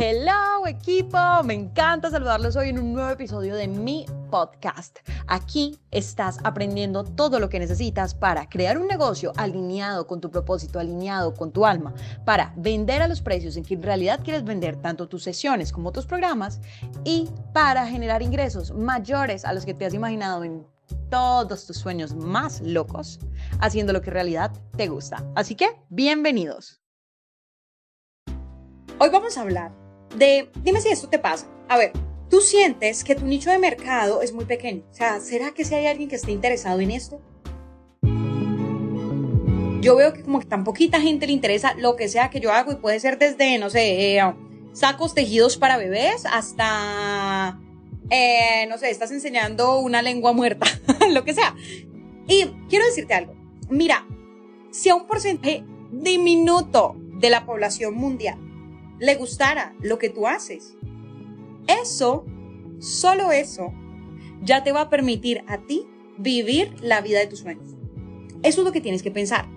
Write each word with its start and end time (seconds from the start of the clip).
Hello 0.00 0.64
equipo, 0.68 1.18
me 1.42 1.54
encanta 1.54 2.08
saludarlos 2.08 2.54
hoy 2.54 2.68
en 2.68 2.78
un 2.78 2.92
nuevo 2.92 3.10
episodio 3.10 3.56
de 3.56 3.66
mi 3.66 4.06
podcast. 4.30 5.00
Aquí 5.26 5.76
estás 5.90 6.38
aprendiendo 6.44 7.02
todo 7.02 7.40
lo 7.40 7.48
que 7.48 7.58
necesitas 7.58 8.14
para 8.14 8.48
crear 8.48 8.78
un 8.78 8.86
negocio 8.86 9.32
alineado 9.36 10.06
con 10.06 10.20
tu 10.20 10.30
propósito, 10.30 10.78
alineado 10.78 11.34
con 11.34 11.50
tu 11.50 11.66
alma, 11.66 11.94
para 12.24 12.54
vender 12.56 13.02
a 13.02 13.08
los 13.08 13.20
precios 13.20 13.56
en 13.56 13.64
que 13.64 13.74
en 13.74 13.82
realidad 13.82 14.20
quieres 14.22 14.44
vender 14.44 14.76
tanto 14.76 15.08
tus 15.08 15.24
sesiones 15.24 15.72
como 15.72 15.90
tus 15.90 16.06
programas 16.06 16.60
y 17.02 17.28
para 17.52 17.84
generar 17.84 18.22
ingresos 18.22 18.70
mayores 18.70 19.44
a 19.44 19.52
los 19.52 19.66
que 19.66 19.74
te 19.74 19.84
has 19.84 19.94
imaginado 19.94 20.44
en 20.44 20.64
todos 21.10 21.66
tus 21.66 21.76
sueños 21.76 22.14
más 22.14 22.60
locos, 22.60 23.18
haciendo 23.58 23.92
lo 23.92 24.00
que 24.00 24.10
en 24.10 24.14
realidad 24.14 24.52
te 24.76 24.86
gusta. 24.86 25.24
Así 25.34 25.56
que, 25.56 25.66
bienvenidos. 25.88 26.80
Hoy 29.00 29.10
vamos 29.10 29.38
a 29.38 29.42
hablar 29.42 29.70
de, 30.16 30.50
dime 30.64 30.80
si 30.80 30.88
esto 30.88 31.08
te 31.08 31.20
pasa. 31.20 31.46
A 31.68 31.78
ver, 31.78 31.92
tú 32.28 32.40
sientes 32.40 33.04
que 33.04 33.14
tu 33.14 33.26
nicho 33.26 33.48
de 33.48 33.58
mercado 33.58 34.22
es 34.22 34.32
muy 34.32 34.44
pequeño. 34.44 34.82
O 34.90 34.94
sea, 34.94 35.20
¿será 35.20 35.52
que 35.52 35.64
si 35.64 35.76
hay 35.76 35.86
alguien 35.86 36.08
que 36.08 36.16
esté 36.16 36.32
interesado 36.32 36.80
en 36.80 36.90
esto? 36.90 37.20
Yo 39.80 39.94
veo 39.94 40.12
que 40.12 40.24
como 40.24 40.40
que 40.40 40.46
tan 40.46 40.64
poquita 40.64 41.00
gente 41.00 41.28
le 41.28 41.32
interesa 41.32 41.74
lo 41.74 41.94
que 41.94 42.08
sea 42.08 42.28
que 42.28 42.40
yo 42.40 42.50
hago 42.50 42.72
y 42.72 42.76
puede 42.76 42.98
ser 42.98 43.18
desde, 43.18 43.58
no 43.58 43.70
sé, 43.70 44.16
eh, 44.16 44.34
sacos 44.72 45.14
tejidos 45.14 45.56
para 45.56 45.76
bebés 45.76 46.26
hasta, 46.26 47.60
eh, 48.10 48.66
no 48.68 48.78
sé, 48.78 48.90
estás 48.90 49.12
enseñando 49.12 49.78
una 49.78 50.02
lengua 50.02 50.32
muerta, 50.32 50.66
lo 51.12 51.22
que 51.22 51.34
sea. 51.34 51.54
Y 52.26 52.46
quiero 52.68 52.84
decirte 52.86 53.14
algo. 53.14 53.36
Mira, 53.70 54.04
si 54.72 54.88
a 54.88 54.96
un 54.96 55.06
porcentaje 55.06 55.62
diminuto 55.92 56.96
de 56.96 57.30
la 57.30 57.46
población 57.46 57.94
mundial 57.94 58.47
le 58.98 59.14
gustara 59.16 59.74
lo 59.80 59.98
que 59.98 60.10
tú 60.10 60.26
haces. 60.26 60.74
Eso, 61.66 62.24
solo 62.78 63.32
eso, 63.32 63.72
ya 64.42 64.62
te 64.62 64.72
va 64.72 64.82
a 64.82 64.90
permitir 64.90 65.44
a 65.46 65.58
ti 65.58 65.86
vivir 66.16 66.74
la 66.80 67.00
vida 67.00 67.18
de 67.18 67.26
tus 67.26 67.40
sueños. 67.40 67.74
Eso 68.42 68.60
es 68.60 68.64
lo 68.64 68.72
que 68.72 68.80
tienes 68.80 69.02
que 69.02 69.10
pensar. 69.10 69.48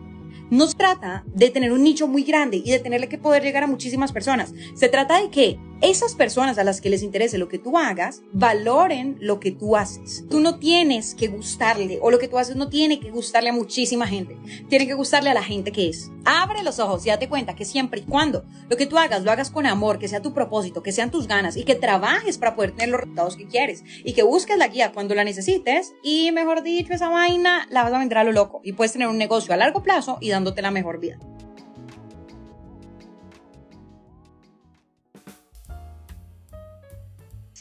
No 0.50 0.68
se 0.68 0.76
trata 0.76 1.24
de 1.28 1.50
tener 1.50 1.72
un 1.72 1.84
nicho 1.84 2.08
muy 2.08 2.24
grande 2.24 2.58
y 2.58 2.72
de 2.72 2.80
tenerle 2.80 3.08
que 3.08 3.18
poder 3.18 3.44
llegar 3.44 3.64
a 3.64 3.68
muchísimas 3.68 4.12
personas. 4.12 4.54
Se 4.76 4.90
trata 4.90 5.22
de 5.22 5.30
que 5.30 5.58
esas 5.82 6.16
personas 6.16 6.58
a 6.58 6.64
las 6.64 6.80
que 6.80 6.90
les 6.90 7.04
interese 7.04 7.38
lo 7.38 7.48
que 7.48 7.58
tú 7.58 7.78
hagas, 7.78 8.22
valoren 8.34 9.18
lo 9.20 9.40
que 9.40 9.52
tú 9.52 9.76
haces. 9.76 10.24
Tú 10.30 10.40
no 10.40 10.60
tienes 10.60 11.16
que 11.16 11.28
gustarle, 11.28 12.00
o 12.02 12.12
lo 12.12 12.20
que 12.20 12.28
tú 12.28 12.38
haces 12.38 12.56
no 12.56 12.70
tiene 12.70 13.00
que 13.00 13.10
gustarle 13.10 13.50
a 13.50 13.54
muchísima 13.54 14.08
gente, 14.08 14.38
tiene 14.70 14.86
que 14.86 14.94
gustarle 14.94 15.32
a 15.32 15.34
la 15.34 15.44
gente 15.44 15.72
que 15.72 15.90
es. 15.90 16.12
Abre 16.24 16.64
los 16.64 16.80
ojos 16.80 17.06
y 17.06 17.10
date 17.10 17.28
cuenta 17.30 17.56
que 17.56 17.66
siempre 17.66 18.02
y 18.02 18.04
cuando 18.04 18.46
lo 18.70 18.78
que 18.78 18.86
tú 18.86 18.98
hagas 18.98 19.24
lo 19.24 19.32
hagas 19.32 19.50
con 19.50 19.66
amor, 19.66 19.98
que 19.98 20.08
sea 20.08 20.22
tu 20.22 20.34
propósito, 20.34 20.84
que 20.84 20.92
sean 20.92 21.10
tus 21.10 21.28
ganas 21.28 21.58
y 21.58 21.64
que 21.64 21.76
trabajes 21.76 22.38
para 22.38 22.56
poder 22.56 22.72
tener 22.72 22.90
los 22.90 23.02
resultados 23.02 23.36
que 23.36 23.48
quieres 23.48 23.84
y 24.04 24.14
que 24.14 24.24
busques 24.24 24.58
la 24.58 24.68
guía 24.68 24.92
cuando 24.92 25.16
la 25.16 25.24
necesites 25.24 25.94
y 26.04 26.32
mejor 26.32 26.62
dicho, 26.62 26.94
esa 26.94 27.10
vaina 27.10 27.68
la 27.70 27.84
vas 27.84 27.94
a 27.94 28.00
vender 28.00 28.20
a 28.20 28.24
lo 28.24 28.32
loco 28.32 28.62
y 28.64 28.74
puedes 28.74 28.94
tener 28.94 29.08
un 29.08 29.18
negocio 29.18 29.54
a 29.54 29.58
largo 29.58 29.82
plazo 29.82 30.18
y 30.22 30.30
dándote 30.30 30.62
la 30.62 30.72
mejor 30.72 31.00
vida. 31.00 31.18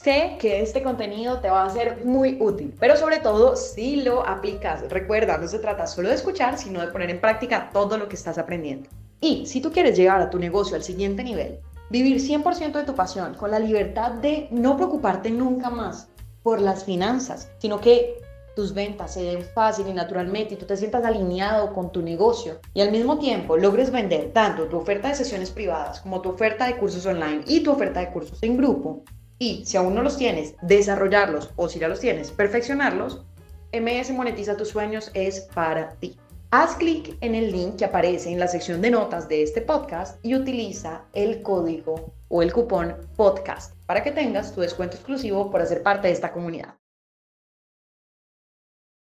Sé 0.03 0.39
que 0.41 0.63
este 0.63 0.83
contenido 0.83 1.41
te 1.41 1.51
va 1.51 1.63
a 1.63 1.69
ser 1.69 2.07
muy 2.07 2.39
útil, 2.41 2.75
pero 2.81 2.97
sobre 2.97 3.19
todo 3.19 3.55
si 3.55 3.97
lo 3.97 4.27
aplicas. 4.27 4.89
Recuerda, 4.89 5.37
no 5.37 5.47
se 5.47 5.59
trata 5.59 5.87
solo 5.87 6.09
de 6.09 6.15
escuchar, 6.15 6.57
sino 6.57 6.81
de 6.81 6.87
poner 6.87 7.11
en 7.11 7.21
práctica 7.21 7.69
todo 7.71 7.99
lo 7.99 8.09
que 8.09 8.17
estás 8.17 8.39
aprendiendo. 8.39 8.89
Y 9.21 9.45
si 9.45 9.61
tú 9.61 9.71
quieres 9.71 9.99
llegar 9.99 10.23
a 10.23 10.31
tu 10.31 10.39
negocio 10.39 10.75
al 10.75 10.83
siguiente 10.83 11.23
nivel, 11.23 11.59
vivir 11.91 12.17
100% 12.17 12.73
de 12.73 12.85
tu 12.85 12.95
pasión 12.95 13.35
con 13.35 13.51
la 13.51 13.59
libertad 13.59 14.13
de 14.13 14.49
no 14.51 14.79
preocuparte 14.79 15.31
nunca 15.31 15.69
más 15.69 16.09
por 16.43 16.63
las 16.63 16.85
finanzas, 16.85 17.51
sino 17.59 17.79
que 17.79 18.17
tus 18.57 18.73
ventas 18.73 19.13
se 19.13 19.23
den 19.23 19.45
fácil 19.45 19.87
y 19.87 19.93
naturalmente 19.93 20.55
y 20.55 20.57
tú 20.57 20.65
te 20.65 20.79
sientas 20.79 21.05
alineado 21.05 21.75
con 21.75 21.93
tu 21.93 22.01
negocio 22.01 22.59
y 22.73 22.81
al 22.81 22.91
mismo 22.91 23.19
tiempo 23.19 23.59
logres 23.59 23.91
vender 23.91 24.33
tanto 24.33 24.65
tu 24.65 24.79
oferta 24.79 25.09
de 25.09 25.15
sesiones 25.17 25.51
privadas 25.51 26.01
como 26.01 26.23
tu 26.23 26.31
oferta 26.31 26.65
de 26.65 26.79
cursos 26.79 27.05
online 27.05 27.43
y 27.47 27.61
tu 27.61 27.71
oferta 27.71 28.01
de 28.01 28.11
cursos 28.11 28.39
en 28.43 28.57
grupo, 28.57 29.05
y 29.41 29.65
si 29.65 29.77
aún 29.79 29.95
no 29.95 30.03
los 30.03 30.19
tienes, 30.19 30.55
desarrollarlos 30.61 31.51
o 31.57 31.69
si 31.69 31.81
ya 31.81 31.89
los 31.89 31.99
tienes, 31.99 32.31
perfeccionarlos, 32.31 33.25
MS 33.73 34.13
Monetiza 34.13 34.57
tus 34.57 34.69
sueños 34.69 35.11
es 35.15 35.41
para 35.55 35.95
ti. 35.97 36.19
Haz 36.51 36.77
clic 36.77 37.17
en 37.21 37.35
el 37.35 37.51
link 37.51 37.77
que 37.77 37.87
aparece 37.87 38.31
en 38.31 38.39
la 38.39 38.49
sección 38.49 38.83
de 38.83 38.91
notas 38.91 39.29
de 39.29 39.43
este 39.43 39.63
podcast 39.63 40.25
y 40.25 40.35
utiliza 40.35 41.05
el 41.15 41.43
código 41.43 42.13
o 42.29 42.43
el 42.43 42.53
cupón 42.53 42.97
podcast 43.17 43.75
para 43.87 44.03
que 44.03 44.13
tengas 44.13 44.55
tu 44.55 44.61
descuento 44.61 44.97
exclusivo 44.97 45.51
por 45.51 45.63
hacer 45.63 45.83
parte 45.83 46.09
de 46.09 46.15
esta 46.15 46.33
comunidad. 46.33 46.80